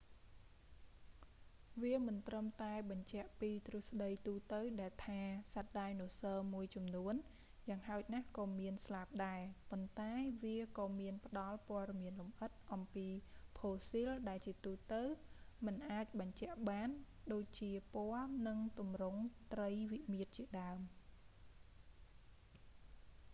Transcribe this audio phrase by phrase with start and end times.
[1.81, 5.19] វាមិនត្រឹមតែបញ្ជាក់ពីទ្រឹស្ដីទូទៅដែលថា
[5.53, 7.13] សត្វដាយណូស័រមួយចំនួន
[7.69, 9.41] យ៉ាងហោចណាស់ក៏មានស្លាបដែរ
[9.71, 10.11] ប៉ុន្តែ
[10.43, 13.07] វាក៏មានផ្តល់ព័ត៌មានលម្អិតអំពី
[13.57, 15.03] ផូស៊ីលដែលជាទូទៅ
[15.65, 16.89] មិនអាចបញ្ជាក់បាន
[17.33, 17.95] ដូចជាព
[18.25, 19.21] ណ៌ និង ទម្រង់
[19.53, 20.79] ត្រីវិមាត្រជាដើម